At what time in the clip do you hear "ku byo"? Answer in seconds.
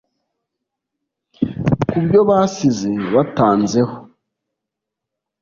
1.89-2.21